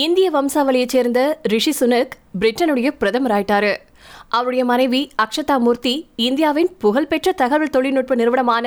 இந்திய 0.00 0.26
வம்சாவளியைச் 0.30 0.94
சேர்ந்த 0.94 1.20
ரிஷி 1.42 1.72
சுனக் 1.80 2.14
பிரிட்டனுடைய 2.40 2.88
பிரதமர் 3.00 3.34
ஆயிட்டாரு 3.36 3.70
அவருடைய 4.28 4.62
மனைவி 4.70 5.00
அக்ஷதா 5.22 5.56
மூர்த்தி 5.66 5.92
இந்தியாவின் 6.26 6.70
புகழ்பெற்ற 6.82 7.32
தகவல் 7.32 7.72
தொழில்நுட்ப 7.76 8.14
நிறுவனமான 8.14 8.66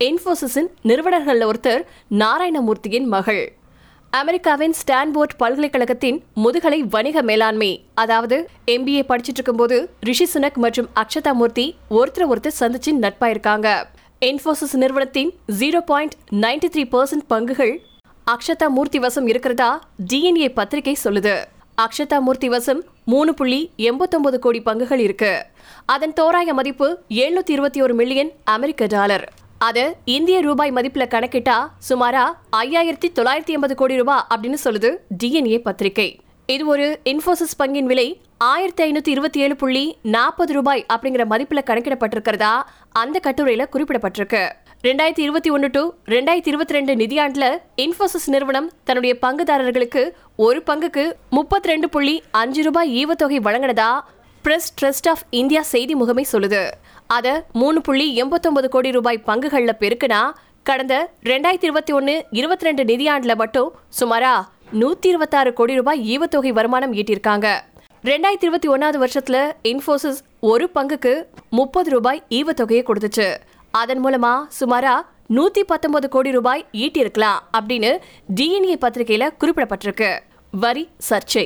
இன்ஃபோசிஸின் 0.00 0.70
நிறுவனர்களில் 0.90 1.46
ஒருத்தர் 1.50 1.82
நாராயணமூர்த்தியின் 2.22 3.10
மகள். 3.14 3.42
அமெரிக்காவின் 4.12 4.74
ஸ்டான்போர்ட் 4.80 5.36
பல்கலைக்கழகத்தின் 5.42 6.18
முதுகலை 6.44 6.80
வணிக 6.94 7.22
மேலாண்மை 7.30 7.70
அதாவது 8.04 8.36
எம்பிஏ 8.74 9.04
படிச்சிட்டு 9.10 9.40
இருக்கும்போது 9.40 9.76
ரிஷி 10.08 10.28
சுனக் 10.34 10.60
மற்றும் 10.64 10.90
அக்ஷதா 11.02 11.34
மூர்த்தி 11.40 11.66
ஒருத்தர் 12.00 12.30
ஒருத்தர் 12.32 12.58
சந்திச்சு 12.60 12.92
நட்பாயிருக்காங்க. 13.04 13.68
இன்ஃபோசிஸ் 14.30 14.76
நிறுவனத்தின் 14.82 15.32
zero 15.60 15.80
point 15.92 16.16
ninety 16.44 16.70
three 16.74 16.84
percent 16.94 17.26
பங்குகள் 17.32 17.74
அக்ஷதா 18.30 18.68
மூர்த்தி 18.68 18.98
வசம் 18.98 19.26
இருக்கிறதா? 19.26 19.80
டிஎன்ஏ 20.12 20.48
பத்திரிகை 20.48 20.96
சொல்லுது. 21.04 21.44
அக்ஷதா 21.82 22.20
மூர்த்தி 22.20 22.48
வசம் 22.48 22.84
மூணு 23.04 23.34
புள்ளி 23.34 23.70
எண்பத்தொன்பது 23.76 24.38
கோடி 24.38 24.62
பங்குகள் 24.64 24.98
இருக்கு. 24.98 25.46
அதன் 25.86 26.12
தோராய 26.12 26.52
மதிப்பு 26.52 26.98
எழுநூத்தி 27.08 27.50
இருபத்தி 27.50 27.82
ஒரு 27.82 27.94
மில்லியன் 27.94 28.32
அமெரிக்க 28.44 28.86
டாலர். 28.86 29.32
அது 29.58 29.96
இந்திய 30.04 30.40
ரூபாய் 30.40 30.72
மதிப்புல 30.72 31.06
கணக்கிட்டா 31.06 31.68
சுமாரா 31.88 32.32
ஐயாயிரத்தி 32.56 33.10
தொள்ளாயிரத்தி 33.14 33.46
எண்பது 33.46 33.74
கோடி 33.74 33.96
ரூபாய் 33.96 34.24
அப்படின்னு 34.34 34.56
சொல்லுது 34.64 34.96
டிஎன்ஏ 35.24 35.58
பத்திரிகை. 35.58 36.20
இது 36.46 36.66
ஒரு 36.66 37.00
இன்ஃபோசிஸ் 37.04 37.58
பங்கின் 37.58 37.84
விலை 37.84 38.20
ஆயிரத்தி 38.38 38.92
ஐநூத்தி 38.92 39.08
இருபத்தி 39.08 39.40
ஏழு 39.40 39.56
புள்ளி 39.56 39.98
நாற்பது 40.02 40.52
ரூபாய் 40.52 40.86
அப்படிங்கிற 40.92 41.24
மதிப்புல 41.30 41.58
கணக்கிடப்பட்டிருக்கிறதா? 41.66 42.62
அந்த 42.92 43.20
கட்டுரையில 43.22 43.66
குறிப்பிடப்பட்டிருக்கு. 43.72 44.52
ரெண்டாயிரத்தி 44.86 45.22
இருபத்தி 45.24 45.50
ஒன்று 45.54 45.68
டு 45.74 45.80
ரெண்டாயிரத்தி 46.12 46.50
இருபத்தி 46.52 46.74
ரெண்டு 46.76 46.92
நிதியாண்டில் 47.00 47.50
இன்ஃபோசிஸ் 47.82 48.26
நிறுவனம் 48.34 48.66
தன்னுடைய 48.86 49.12
பங்குதாரர்களுக்கு 49.24 50.02
ஒரு 50.46 50.60
பங்குக்கு 50.68 51.04
முப்பத்தி 51.36 51.68
ரெண்டு 51.70 51.88
புள்ளி 51.94 52.14
அஞ்சு 52.40 52.62
ரூபாய் 52.68 52.90
ஈவத்தொகை 53.00 53.38
வழங்கினதா 53.46 53.90
பிரஸ் 54.44 54.68
ட்ரஸ்ட் 54.78 55.08
ஆஃப் 55.12 55.22
இந்தியா 55.40 55.62
செய்தி 55.72 55.96
முகமை 56.00 56.24
சொல்லுது. 56.32 56.62
அதை 57.18 57.34
மூணு 57.60 57.80
புள்ளி 57.88 58.06
எண்பத்தொன்பது 58.22 58.70
கோடி 58.74 58.92
ரூபாய் 58.98 59.20
பங்குகளில் 59.28 59.80
பெருக்குனா 59.82 60.20
கடந்த 60.70 60.96
ரெண்டாயிரத்தி 61.30 61.68
இருபத்தி 61.70 61.94
ஒன்று 61.98 62.16
இருபத்தி 62.40 62.68
ரெண்டு 62.68 62.84
நிதியாண்டில் 62.90 63.40
மட்டும் 63.44 63.70
சுமாரா 64.00 64.34
நூற்றி 64.82 65.08
இருபத்தாறு 65.14 65.52
கோடி 65.60 65.76
ரூபாய் 65.80 66.02
ஈவத்தொகை 66.16 66.52
வருமானம் 66.58 66.96
ஈட்டியிருக்காங்க. 66.98 67.46
ரெண்டாயிரத்தி 68.10 68.46
இருபத்தி 68.48 68.70
ஒன்றாவது 68.74 68.98
வருஷத்தில் 69.04 69.42
இன்ஃபோசிஸ் 69.72 70.20
ஒரு 70.52 70.66
பங்குக்கு 70.76 71.14
முப்பது 71.60 71.88
ரூபாய் 71.96 72.22
ஈவத்தொகையை 72.40 72.84
கொடுத்துச்சு. 72.90 73.30
அதன் 73.80 74.00
மூலமா 74.04 74.32
சுமாரா 74.60 74.94
நூத்தி 75.36 75.62
பத்தொன்பது 75.66 76.08
கோடி 76.08 76.30
ரூபாய் 76.30 76.66
ஈட்டியிருக்கலாம் 76.72 77.38
அப்படின்னு 77.58 77.90
டிஎன்ஏ 78.34 78.74
பத்திரிகையில 78.84 79.28
குறிப்பிடப்பட்டிருக்கு. 79.40 80.10
வரி 80.50 80.88
சர்ச்சை. 81.10 81.44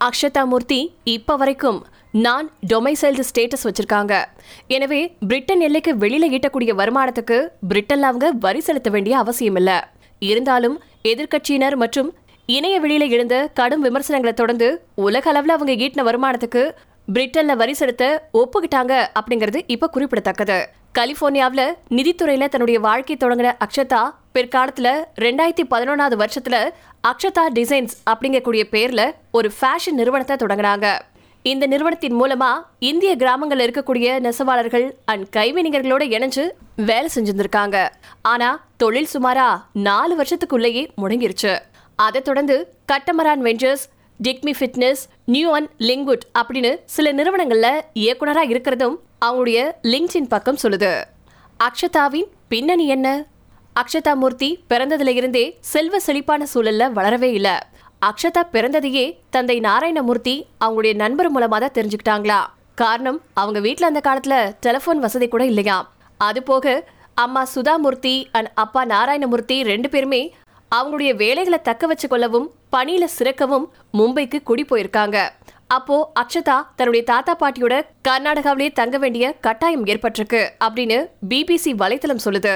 அக்ஷதா 0.00 0.42
மூர்த்தி 0.44 0.94
இப்ப 1.04 1.36
வரைக்கும் 1.36 1.86
நான் 2.10 2.50
டொமைசைல்டு 2.72 3.24
ஸ்டேட்டஸ் 3.30 3.66
வச்சிருக்காங்க. 3.68 4.24
எனவே 4.66 5.00
பிரிட்டன் 5.28 5.60
எல்லைக்கு 5.60 5.94
வெளியில 5.94 6.28
ஈட்டக்கூடிய 6.36 6.74
வருமானத்துக்கு 6.80 7.38
பிரிட்டன்ல 7.70 8.10
அவங்க 8.10 8.30
வரி 8.46 8.60
செலுத்த 8.60 8.90
வேண்டிய 8.90 9.18
அவசியம் 9.18 9.56
இல்ல. 9.56 9.70
இருந்தாலும் 10.18 10.76
எதிர்க்கட்சியினர் 11.12 11.76
மற்றும் 11.76 12.10
இணைய 12.46 12.80
வெளியில 12.80 13.08
எழுந்த 13.08 13.36
கடும் 13.54 13.80
விமர்சனங்களை 13.80 14.34
தொடர்ந்து 14.42 14.68
உலக 14.94 15.28
அளவில் 15.30 15.56
அவங்க 15.56 15.72
ஈட்டின 15.84 16.06
வருமானத்துக்கு 16.10 16.62
பிரிட்டன்ல 17.08 17.56
வரி 17.56 17.72
செலுத்த 17.72 18.04
ஒப்புக்கிட்டாங்க 18.42 18.92
அப்படிங்கிறது 19.20 19.60
இப்ப 19.66 19.88
குறிப்பிடத்தக்கது. 19.88 20.58
கலிபோர்னியாவில் 20.98 21.76
நிதித்துறையில 21.90 22.48
தன்னுடைய 22.48 22.80
வாழ்க்கை 22.80 23.16
தொடங்கின 23.16 23.48
அக்ஷதா 23.64 24.02
பிற்காலத்துல 24.34 24.88
ரெண்டாயிரத்தி 25.20 25.64
பதினொன்னாவது 25.70 26.16
வருஷத்துல 26.22 26.56
அக்ஷதா 27.08 27.44
டிசைன்ஸ் 27.54 27.94
அப்படிங்கக்கூடிய 28.10 28.62
பேர்ல 28.74 29.14
ஒரு 29.30 29.50
ஃபேஷன் 29.60 29.98
நிறுவனத்தை 30.00 30.36
தொடங்கினாங்க. 30.36 30.98
இந்த 31.42 31.66
நிறுவனத்தின் 31.66 32.20
மூலமா 32.20 32.50
இந்திய 32.78 33.16
கிராமங்கள்ல 33.16 33.66
இருக்கக்கூடிய 33.66 34.10
நெசவாளர்கள் 34.26 34.86
அண்ட் 35.04 35.26
கைவினைஞர்களோட 35.36 36.04
இணைஞ்சு 36.16 36.44
வேலை 36.76 37.08
செஞ்சிருந்திருக்காங்க. 37.14 37.88
ஆனா 38.22 38.64
தொழில் 38.76 39.12
சுமாரா 39.12 39.48
நாலு 39.72 40.16
வருஷத்துக்குள்ளேயே 40.22 40.84
முடங்கிருச்சு. 41.02 41.58
அதை 41.96 42.20
தொடர்ந்து 42.20 42.74
Catamaran 42.92 43.44
Ventures 43.48 43.84
Digme 44.20 44.52
Fitness 44.58 45.02
New 45.24 45.48
and 45.52 45.70
Lingwood 45.78 46.24
அப்படின்னு 46.38 46.70
சில 46.84 47.12
நிறுவனங்களில் 47.12 47.82
இயக்குனராக 47.92 48.52
இருக்கிறதும் 48.52 48.96
அவங்களுடைய 49.24 49.60
லிங்க்டின் 49.82 50.28
பக்கம் 50.28 50.60
சொல்லுது. 50.62 50.92
அக்ஷதாவின் 51.60 52.28
பின்னணி 52.48 52.86
என்ன? 52.86 53.08
அக்ஷதா 53.80 54.14
மூர்த்தி 54.14 54.64
பிறந்ததுல 54.70 55.08
இருந்தே 55.08 55.44
செல்வ 55.60 55.98
செழிப்பான 55.98 56.46
சூழல்ல 56.54 56.92
வளரவே 56.92 57.30
இல்லை. 57.38 57.56
அக்ஷதா 58.06 58.42
பிறந்ததையே 58.52 59.04
தந்தை 59.30 59.60
நாராயணமூர்த்தி 59.60 60.36
அவங்களுடைய 60.64 60.94
நண்பர் 60.94 61.32
மூலமா 61.34 61.58
தான் 61.58 61.76
தெரிஞ்சுக்கிட்டாங்களா? 61.78 62.40
காரணம் 62.74 63.20
அவங்க 63.34 63.60
வீட்டில் 63.60 63.86
அந்த 63.86 64.00
காலத்துல 64.08 64.36
டெலிஃபோன் 64.66 65.02
வசதி 65.04 65.28
கூட 65.28 65.44
இல்லையா 65.44 65.78
அது 66.16 66.42
போக 66.42 66.88
அம்மா 67.14 67.42
சுதாமூர்த்தி 67.54 68.14
அண்ட் 68.32 68.50
அப்பா 68.54 68.84
நாராயணமூர்த்தி 68.84 69.56
ரெண்டு 69.62 69.88
பேருமே 69.88 70.22
அவங்களுடைய 70.70 71.16
வேலைகளை 71.16 71.62
தக்க 71.62 71.86
வச்சு 71.86 72.08
கொள்ளவும் 72.08 72.50
பணியில 72.76 73.04
சிறக்கவும் 73.18 73.66
மும்பைக்கு 73.98 74.42
குடி 74.42 74.64
போயிருக்காங்க. 74.70 75.18
அப்போ 75.66 76.12
அக்ஷதா 76.20 76.56
தன்னுடைய 76.76 77.06
தாத்தா 77.06 77.36
பாட்டியோட 77.40 77.74
கர்நாடகாவிலேயே 78.08 78.72
தங்க 78.72 78.98
வேண்டிய 78.98 79.34
கட்டாயம் 79.40 79.86
ஏற்பட்டிருக்கு 79.86 80.48
அப்படின்னு 80.64 80.98
பிபிசி 81.28 81.72
வலைத்தளம் 81.82 82.24
சொல்லுது. 82.24 82.54